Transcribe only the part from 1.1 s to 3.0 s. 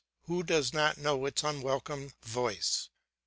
its unwelcome voice?